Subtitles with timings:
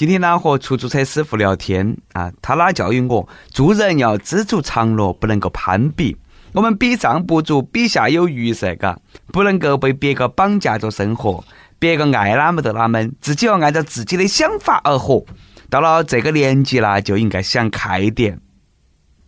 [0.00, 6.16] 今天呢，和出租车师傅聊天啊，他呢教育我，做人要知足常乐，不能够攀比。
[6.52, 11.44] 我们比上不足，比下有余噻，嘎，不能够被别个绑架着生活。
[11.78, 15.22] 别个爱哪么就哪么，自己要按照自己的想法而活。
[15.68, 18.40] 到了这个年纪啦，就应该想开点。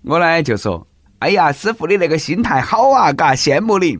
[0.04, 0.86] 我呢就说，
[1.18, 3.98] 哎呀，师傅你那个心态好啊，嘎，羡慕你。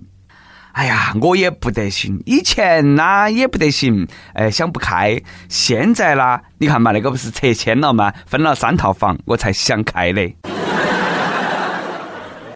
[0.73, 5.21] 哎呀，我也不得行，以前呢也不得行，哎，想不开。
[5.51, 8.11] 现在啦，你看嘛，那个不是拆迁了吗？
[8.27, 10.35] 分了三套房，我才想开的。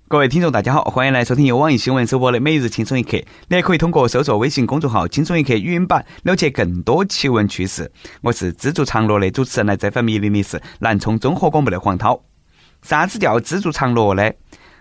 [0.08, 3.18] 各位听众，大家好，欢迎来收听由网易新闻首播的每日轻松一刻。
[3.48, 7.92] 你也可以通过搜索微信公众号“轻松一刻”语音版了解更多奇闻趣事。
[8.22, 12.18] 我是知足常乐的主持人，来这份迷离的是南充综合广播的黄涛。
[12.82, 14.30] 啥子叫知足常乐呢？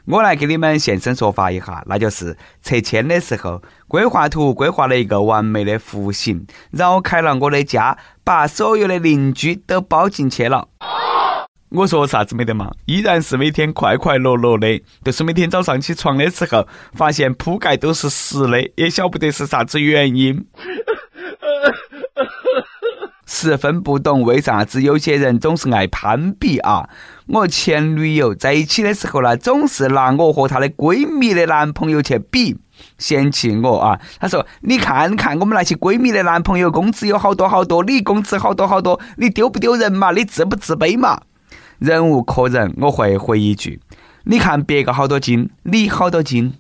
[0.08, 10.68] 我来给你们现身说法一下，那就是拆迁的时候，规划图规划了一个完美的弧形，绕开了我的家，把所有的邻居都包进去了。
[11.70, 20.46] 我说啥子没得嘛，依然是每天快快乐乐的，就是每天早上起床的时候，发现铺盖都是湿的，也晓不得是啥子原因。
[23.26, 26.88] 十分不懂为啥子有些人总是爱攀比啊！
[27.28, 32.56] 我前女友在一起的时候呢，总是拿我和她的闺蜜的男朋友去比，
[33.00, 34.00] 嫌弃我啊！
[34.20, 40.12] 她说：“你看看我们那些闺蜜的男朋友工资有好多好多，你工资好多好多，你丢不丢人嘛？
[40.12, 41.22] 你自不自卑嘛？”
[41.80, 43.82] 忍无可忍，我会回一句
[44.26, 46.54] ：“你看别个好多斤，你好多斤。”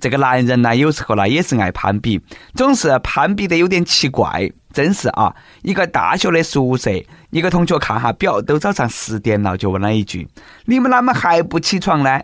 [0.00, 2.20] 这个男人呢，有时候呢也是爱攀比，
[2.54, 4.50] 总是攀比的有点奇怪。
[4.72, 6.90] 真是啊，一个大学的宿舍，
[7.30, 10.26] 一个同学看下表，都早上十点了，就问了一句
[10.66, 12.20] ：“你们啷么还不起床呢？”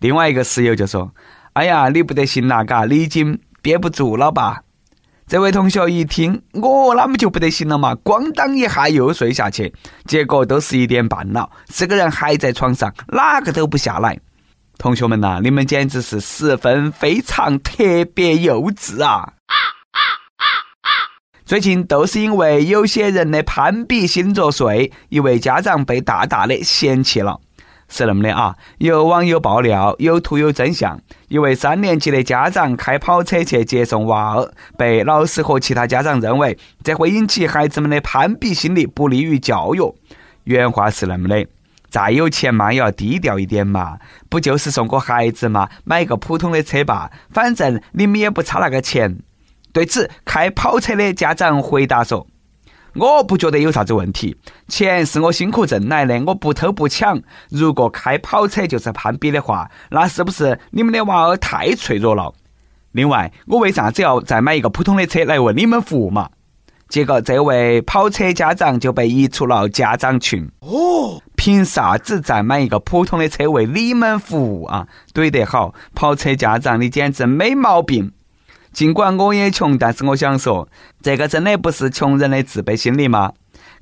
[0.00, 1.10] 另外一个室友就说
[1.54, 4.60] ：“哎呀，你不得行了，嘎，你已经憋不住了吧？”
[5.26, 7.94] 这位同学一听，我啷么就不得行了嘛？
[8.04, 9.72] 咣当一下又睡下去，
[10.04, 14.18] 结果都十一点半了，四个人还在床上，哪个都不下来。
[14.76, 19.32] 同学们呐，你们简直是十分非常特别幼稚啊！
[21.46, 27.38] 最近都是因为有些人的攀比心作祟，一位家长被大大的嫌弃了。
[27.86, 30.98] 是那么的啊，有网友爆料，有图有真相。
[31.28, 39.94] 一位三年级的家长开跑车去接送娃儿，被老师和其他家长认为这会引起孩子们的攀比心理，不利于教育。
[40.44, 41.46] 原话是那么的：
[41.90, 43.98] 再有钱嘛，也要低调一点嘛，
[44.30, 49.18] 不就是送个孩子嘛，买个普通的车吧，反正你们也不差那个钱。
[49.74, 52.26] 对此，开跑车的家长回答说。
[52.94, 54.36] 我不觉得有啥子问题，
[54.68, 57.20] 钱是我辛苦挣来的，我不偷不抢。
[57.50, 62.32] 如果开跑车就是攀比的话，那是不是你们的娃儿太脆弱了？
[62.92, 66.30] 另外，我为啥子要再买一个普通的车来为你们服务嘛？
[66.88, 70.48] 结果，这位跑车家长就被移出了家长群。
[70.60, 74.86] 哦，凭啥子再买一个普通的车为你们服务啊？
[75.12, 78.12] 怼得好，跑车家长你简直没毛病。
[78.74, 80.68] 尽管我也穷，但是我想说，
[81.00, 83.32] 这个真的不是穷人的自卑心理吗？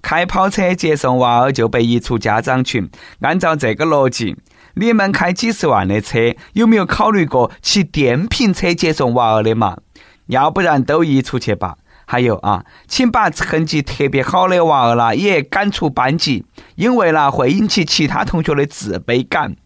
[0.03, 2.91] 开跑车接送娃儿就被移出家长群。
[3.21, 4.37] 按照这个逻辑，
[4.75, 9.79] 你们开几十万的车，有没有考虑过骑电瓶车接送娃儿的嘛？
[10.27, 11.77] 要不然都移出去吧。
[12.05, 16.45] 还有啊，请把成绩特别好的娃儿啦也赶出班级，
[16.75, 19.57] 因为啦会引起其他同学的自卑感。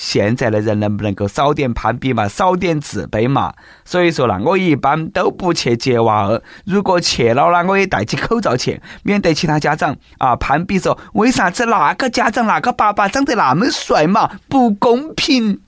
[0.00, 3.52] 现在的人能不能够少点攀比嘛，少点自卑嘛？
[3.84, 6.40] 所以说呢，我一般都不去接娃儿。
[6.64, 14.30] 如果去了呢，我也戴起口罩去，免得其他家长啊攀比说为啥子那个家长那个爸爸长得那么帅嘛？
[14.48, 15.60] 不公平。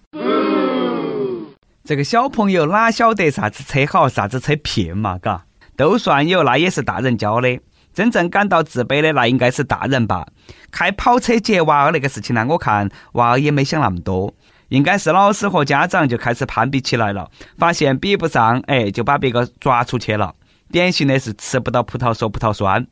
[1.83, 5.19] 这个小朋友哪晓得啥子车好，啥子车撇嘛？
[5.19, 5.43] 嘎，
[5.77, 7.59] 都算有，那也是大人教的。
[7.93, 10.25] 真正感到自卑的那应该是大人吧？
[10.71, 14.35] 开跑车接娃儿那个事情呢，我看娃儿也没想那么多，
[14.69, 20.35] 应该是老师和家长就开始攀比起来了，发现比不上，哎，就把别个抓出去了。
[20.71, 22.87] 典型的是吃不到葡萄说葡萄酸，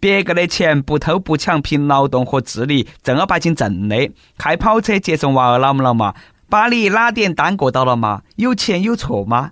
[0.00, 4.10] 别个的钱不偷不抢，凭劳动和智力正儿八经挣的。
[4.38, 6.14] 开跑车接送娃儿啷么了嘛？
[6.48, 8.22] 把你哪点耽搁到了嘛？
[8.36, 9.50] 有钱有错吗？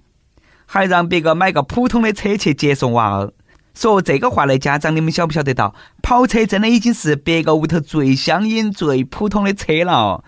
[0.66, 3.32] 还让别个买个普通的车去接送娃儿。
[3.74, 5.74] 说这个话的家长，你们晓不晓得到？
[6.02, 10.22] 跑车真的已经是别个屋头最相应、最普通的车了。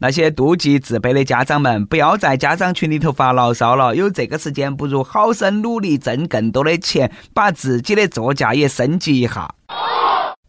[0.00, 3.96] 那些妒忌、自卑的家长们，不要在家长群里头发牢骚了。
[3.96, 9.52] 有这个时间，不如好生努力挣更多的钱，把自己的座驾也升级一下。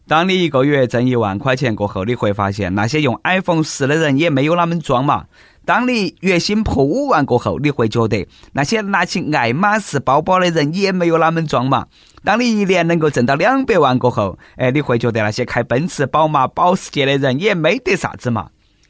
[0.06, 5.24] 当你一个月挣一万块钱过后，你会发现那些用 iPhone 十的人也没有那么装嘛。
[5.64, 11.86] 当你月薪破五万过后，你会觉得那些拿起爱马仕包包的人也没有哪门装嘛？
[12.24, 18.48] 当你一年能够挣到两百万过后，哎，你会觉得那些开奔驰、宝马、保时捷的人也没得啥子嘛？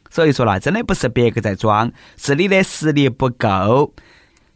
[0.09, 3.93] 所以说啦，真的不是别个在装，是你的实力不够。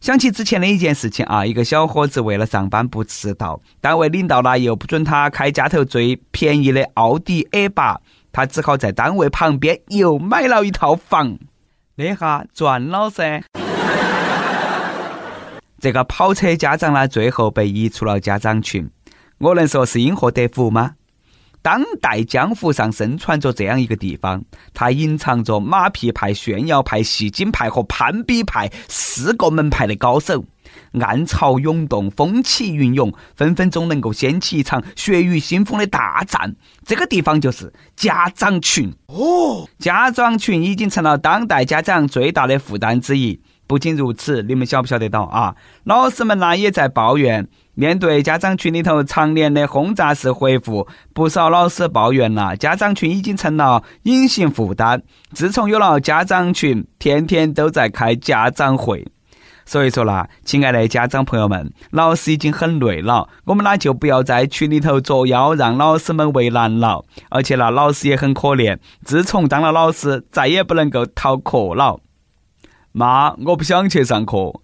[0.00, 8.00] 想起之前的一件事情啊，一个小伙子为了上班不迟到，单位领导呢又不准他开家头最便宜的奥迪 A 八，
[8.32, 11.38] 他只好在单位旁边又买了一套房。
[11.96, 13.40] 那下赚了噻！
[15.78, 18.90] 这个跑车家长呢，最后被移出了家长群。
[19.38, 20.96] 我能说是因祸得福吗？
[21.62, 24.42] 当代江湖上盛传着这样一个地方，
[24.72, 30.44] 它隐藏着马屁派、炫耀派、戏精派和攀比派四个门派的高手。
[31.00, 36.54] 暗潮涌动，风起云涌，分分钟能够掀起一场血雨腥风的大战。
[36.84, 43.40] 这个地方就是家长群哦，家长群已经成了当代家长最大的负担之一。
[43.66, 45.56] 不仅如此，你们晓不晓得到啊？
[45.84, 55.02] 老师们呢也在抱怨，面对家长群里头常年的轰炸式回复，不少老师抱怨了，家长群已经成了隐形负担。
[55.32, 59.06] 自从有了家长群，天天都在开家长会。
[59.66, 67.04] 所以说啦，亲爱的家长朋友们，老师已经很累了，我们呢就不要在群里头作妖，让老师们为难了。
[67.30, 72.00] 而且呢，老师也很可怜，自从当了老师，再也不能够逃课了。
[72.92, 74.60] 妈，我不想去上课，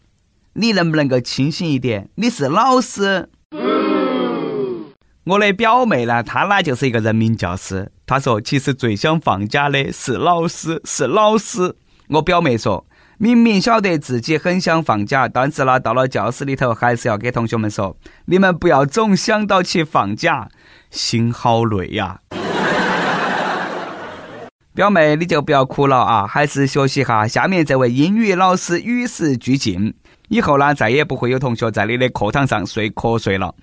[0.52, 2.10] 你能不能够清醒一点？
[2.16, 3.30] 你是老师。
[5.24, 7.90] 我的表妹呢，她呢就是一个人民教师。
[8.06, 11.74] 她说，其实最想放假的是老师，是老师。
[12.08, 12.84] 我表妹说。
[13.22, 17.94] 明明晓得自己很想放假，但是呢，到了教室里头，还是要给同学们说
[18.24, 20.48] ：“你们不要总想到去放假，
[20.90, 22.18] 心好累呀。”
[24.72, 27.28] 表妹，你就不要哭了啊，还是学习哈。
[27.28, 29.92] 下面这位英语老师与时俱进，
[30.30, 33.54] 以后呢，再也不会有同学在你的课堂上睡瞌睡了。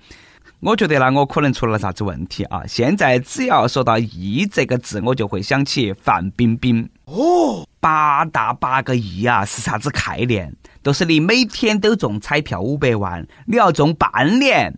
[0.60, 2.62] 我觉得呢，我可能出了啥子问题啊？
[2.66, 6.88] 现在只要说到“亿”这个字，我就会想起范冰冰。
[7.04, 7.64] 哦。
[7.78, 10.52] 八大八个亿啊，是啥子概念？
[10.82, 14.76] 都是你每天都中彩票五百万，你要中半年。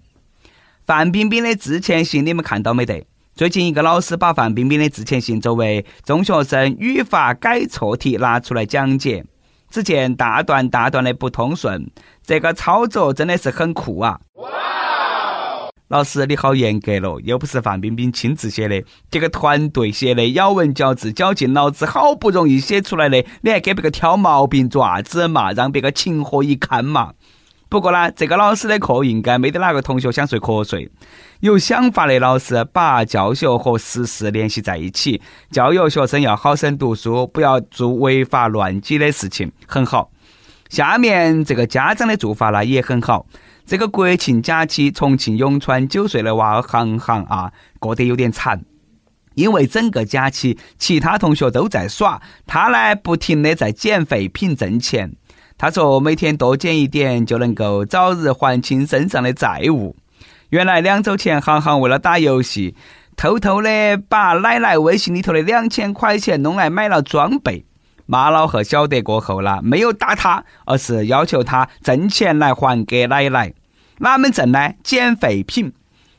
[0.84, 3.06] 范冰冰的致歉信你们看到没得？
[3.34, 9.24] 最近一个老师把范冰冰的致歉信作为中学生语法改错题拿出来讲解，
[9.70, 11.90] 只见大段大段的不通顺，
[12.22, 14.20] 这个操作真的是很酷啊！
[15.90, 25.50] 老师，你好严格咯，又不是范冰冰亲自写的，这个团队写的，咬文嚼字，绞尽脑汁，好不容易写出来的，你还给别个挑毛病做啥子嘛？
[25.50, 27.14] 让别个情何以堪嘛？
[27.68, 30.88] 不过呢，这个老师的课应该没得哪个同学想睡瞌睡。
[31.40, 35.20] 有想法的老师把教学和实事联系在一起，
[35.50, 40.12] 教育学生要好生读书，不要做违法乱纪的事情，很好。
[40.68, 43.26] 下面这个家长的做法呢，也很好。
[43.66, 48.64] 这个国庆假期，重庆永川九岁的娃儿航航啊，过得有点惨，
[49.34, 55.12] 因为整个假期其他同学都在耍，他呢不停的在捡废品挣钱。
[55.56, 59.94] 他说每天多捡一点就能够早日还清身上的债务。
[60.48, 62.74] 原来两周前，航航为了打游戏，
[63.14, 67.64] 偷偷的把奶奶微信里头的两千块钱弄来买了装备。
[68.10, 73.54] 马老贺晓得过后了，没有打他，而是要求他挣钱来还给奶奶。
[73.98, 74.72] 哪门挣呢？
[74.82, 75.72] 捡废品。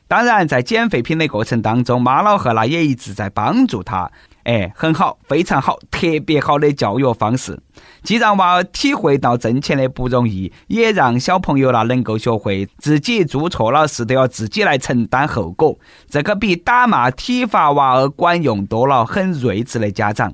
[0.08, 4.10] 当然，在捡废品的过程当中，马老贺呢也一直在帮助他。
[4.44, 7.60] 哎，很好，非常好，特别好的教育方式，
[8.02, 15.78] 既让娃儿体会到挣钱的不容易，也让小朋友呢能够学会自己做错了事都要自己来承担后果。
[16.08, 19.04] 这个比打骂体罚娃儿管用多了。
[19.04, 20.32] 很睿智的家长。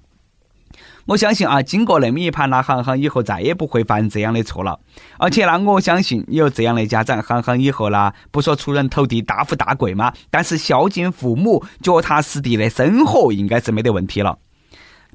[1.08, 4.78] 我相信啊，经过那么一盘，那航航以后再也不会犯这样的错了。
[5.16, 14.36] 而且呢，我相信有这样的家长，航航以后呢，不说出人头地、大富大贵嘛，但是孝敬父母、脚踏实地的生活应该是没得问题了。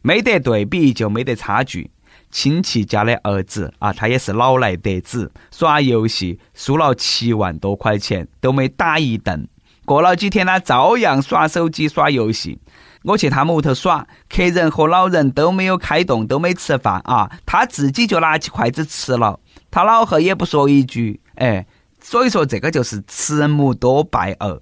[0.01, 1.91] 没得对比就没得差距。
[2.31, 9.47] 亲戚家的儿子啊，他也是老来得子，耍游戏输了七万多块钱都没打一顿，
[9.85, 12.57] 过了几天呢，照样耍手机、耍游戏。
[13.03, 21.65] 我去他们屋头耍，客人和老人都没有开动，都没吃饭啊，他自己就拿起筷子吃了，他老汉也不说一句，哎，
[22.01, 24.62] 所以说这个就是慈母多败儿。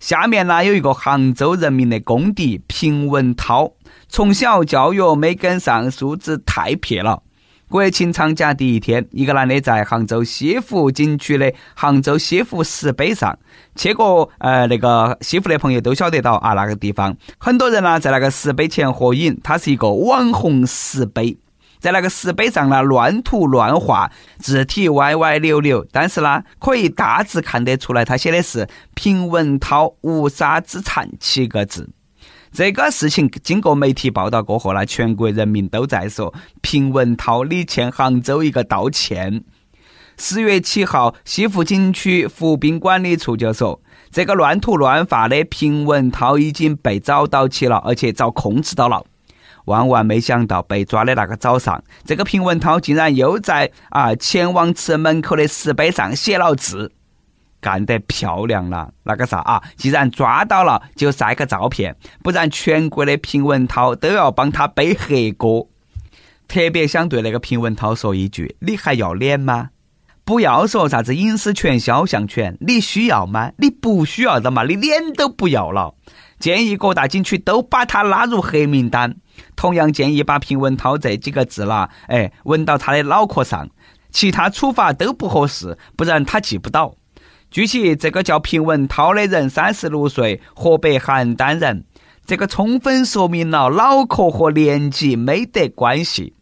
[0.00, 3.72] 下面呢有一个杭州人民的公敌平文涛，
[4.08, 7.22] 从小教育没跟上，素质太撇了。
[7.72, 13.38] 国庆长假第一天，一个男的在杭州西湖景区的杭州西湖石碑上，
[13.74, 21.34] 去过呃那个西湖的朋友都晓得到啊，那个地方很多人呢在那个石碑前合影，它是一个网红石碑。
[21.80, 31.88] 在那个石碑上呢乱涂乱画，字体歪歪扭扭，但是呢可以大致看得出来，他写的是“平文涛无沙之禅”七个字。
[32.52, 39.42] 这个事情经过媒体报道过后呢，全国人民都在说平文涛你欠杭州一个道歉。
[40.18, 43.80] 十月七号，西湖景区湖滨管理处就说，
[44.10, 49.02] 这个乱涂乱画的平文涛已经被找到起了，而且遭控制到了。
[49.64, 56.92] 万万没想到，被抓的那个早上，这个平文涛竟然又在啊钱王祠门口的石碑上写了字，
[57.62, 58.92] 干得漂亮了！
[59.04, 65.68] 那个啥啊，既然抓到了，就晒个照片，不然全国的平文涛都要帮他背黑锅。
[66.48, 69.70] 特别想对那个平文涛说一句：你还要脸吗？
[70.24, 73.52] 不要说啥子隐私权、肖像权，你需要吗？
[73.58, 75.94] 你不需要的嘛，你脸都不要了。
[76.40, 79.14] 建议各大景区都把他拉入黑名单。
[79.54, 83.68] 同样建议把平文涛这几个字啦，哎，纹到他的脑壳上。
[84.10, 86.94] 其他处罚都不合适，不然他记不到。
[87.52, 91.84] 据悉，这个叫平文涛的人三十六岁，河北邯郸人。
[92.24, 96.32] 这个充分说明了脑壳和年纪没得关系。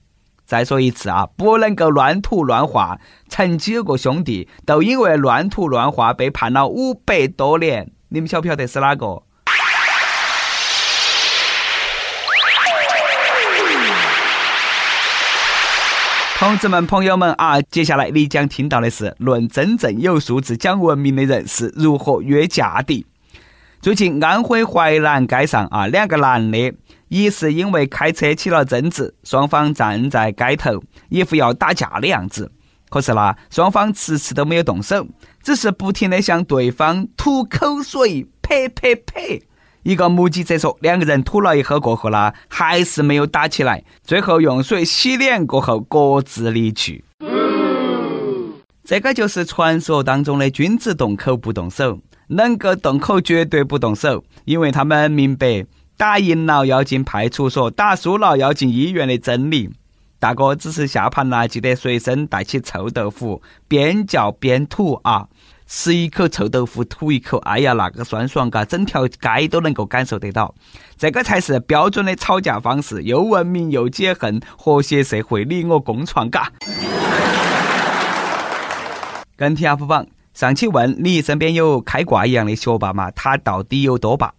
[0.47, 3.01] 再说一次啊，不能够乱涂乱画。
[3.29, 7.91] 曾经有个兄弟，都因为乱涂乱画被判了五百多年。
[8.11, 9.21] 你们晓不晓得是哪个？
[16.41, 23.05] 同志们、朋友们啊，接下来你将听到的是论真正有素质、讲文明的人是如何约架的。
[23.83, 26.73] 最近安徽淮南街上啊，两个男的
[27.09, 32.51] 一是因为开车起了争执，双方站在街头，一副要打架的样子。
[32.89, 35.07] 可是呢，双方迟迟都没有动手，
[35.43, 39.43] 只是不停的向对方吐口水，呸呸呸。
[39.83, 47.05] 一个目击者说，两个人吐了一口过后呢，还是没有打起来，最后用水洗脸过后各自离去。
[48.85, 55.65] 这个就是传说当中的君子动口不动手，能够动口绝对不动手，因为他们明白
[55.97, 59.71] 打赢了要进派出所，打输了要进医院的真理。
[60.19, 65.27] 大哥只是下盘了，记得随身带起臭豆腐，边嚼边吐啊。
[65.73, 70.53] 吃一口臭豆腐，吐一口，哎呀，那个酸爽嘎，整条街都能够感受得到。
[70.99, 76.51] 这个才是标准的吵架方式，又文明又解恨，和谐社会你我共创嘎。
[79.37, 83.13] 跟帖 UP 榜，上期问你身边有开挂一样的学霸吗？
[83.13, 84.35] 他到底有多霸？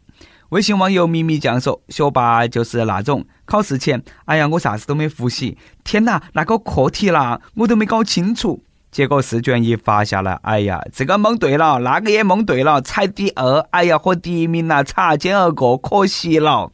[0.50, 8.62] 微信网友咪咪酱说，学霸就是那种考试前，哎呀，我啥子都没复习，天哪，那个课题啦，我都没搞清楚。
[8.92, 16.70] 结果试卷一发下来，哎呀，这个蒙对了，那个也蒙对了，才第二，哎呀，和第一名呐擦肩而过，可惜了。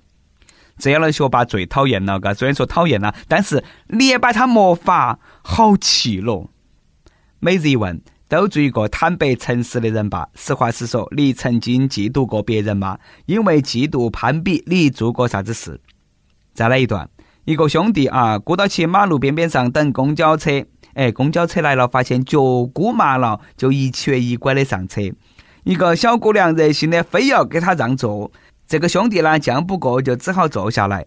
[0.79, 6.49] 这样的学霸最讨厌了，嘎，虽然说讨厌了，但是你也把他魔法，好气咯。
[7.39, 10.27] 每日一问，都做一个坦白诚实的人吧。
[10.33, 12.97] 实话实说，你曾经嫉妒过别人吗？
[13.27, 15.79] 因为嫉妒攀比，你做过啥子事？
[16.55, 17.07] 再来一段，
[17.45, 20.65] 一个兄弟啊，过到去马路边边上等公交车。
[20.97, 22.41] 哎，公交车来了，发现脚
[22.73, 24.99] 箍麻了，就一瘸一拐的上车。
[25.63, 28.31] 一个小姑娘热心的非要给他让座，
[28.67, 31.05] 这个兄弟呢犟不过，就只好坐下来。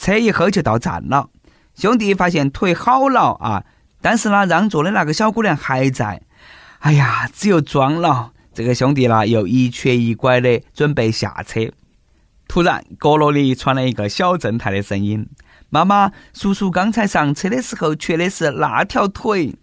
[0.00, 1.28] 车一会就到站了，
[1.74, 3.62] 兄弟发现腿好了啊，
[4.00, 6.22] 但是呢让座的那个小姑娘还在。
[6.78, 8.32] 哎呀，只有装了。
[8.54, 11.60] 这个兄弟呢又一瘸一拐的准备下车，
[12.48, 15.28] 突然角落里传来一个小正太的声音。
[15.76, 19.54] 妈妈，叔叔刚才上车的时候缺的是那条腿。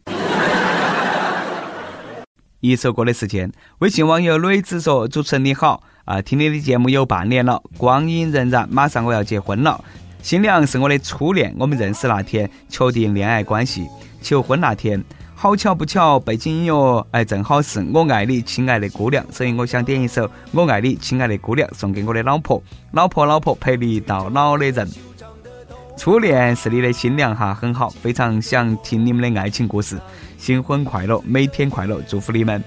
[2.60, 9.84] 一首歌的时间，微信网友磊子说：“主持人你好，啊，听你的节目有半年了，光阴荏苒，马上我要结婚了。
[10.22, 13.88] 新娘是我的初恋，我们认识那天确定恋爱关系，
[14.22, 15.04] 求婚那天，
[15.34, 24.88] 好巧不巧，背景音乐哎正好是我爱你，亲爱的姑娘，所以我想点一首《我爱你，亲爱的姑娘》送给我的老婆，老婆老婆陪你到老的人。”
[25.96, 30.00] 初恋是你的新娘哈，很好，非常想听你们的爱情故事。
[30.38, 32.62] 新婚快乐，每天快乐，祝福你们。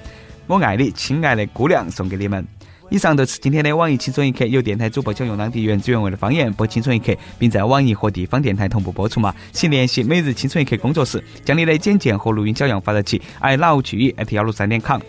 [0.47, 2.47] 我爱你，亲爱的姑娘，送给你们。
[2.89, 9.35] 以上就是今天的网易轻松一刻，有电台主播想用当地原汁原味的方言播轻松一刻，并在网易和地方电台同步播出嘛？
[9.51, 15.01] 请联系每日轻松一刻工作室，将你的简介和录音小样发到其 i love 曲艺 at 幺六三点 com。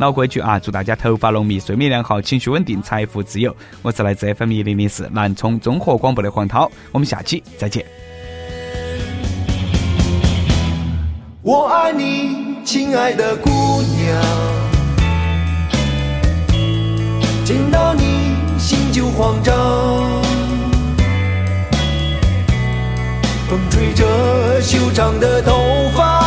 [0.00, 3.54] 老规矩啊，祝大家头发浓密，睡眠良好，情绪稳定，财富自由。
[3.82, 7.84] 我是来自 FM 一零零四南充综合广播的黄涛，我们下期再见。
[11.42, 13.50] 我爱你，亲爱的姑
[13.82, 14.22] 娘，
[17.44, 19.54] 见到你心就慌张，
[23.50, 24.30] 风吹着。
[24.60, 25.52] 着修长的头
[25.94, 26.19] 发，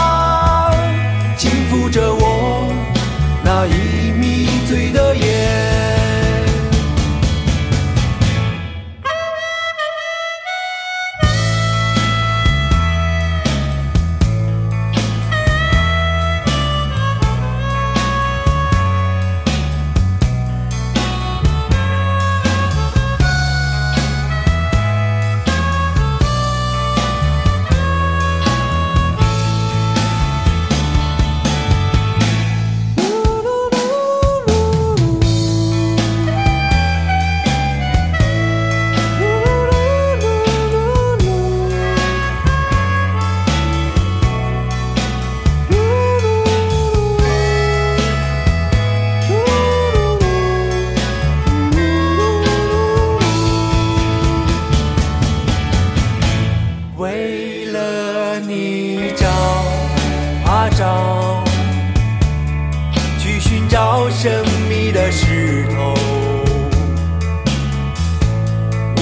[63.73, 65.95] 找神秘的石头。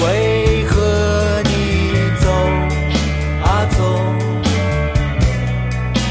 [0.02, 2.30] 为何你走
[3.42, 3.82] 啊走，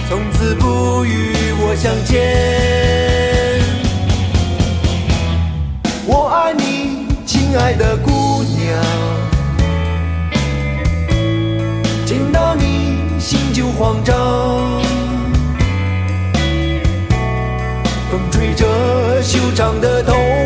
[0.07, 3.59] 从此不与我相见？
[6.05, 8.79] 我爱你，亲爱的姑娘。
[12.05, 14.15] 见到你心就慌张，
[19.31, 20.13] 修长的头。
[20.13, 20.40] 发，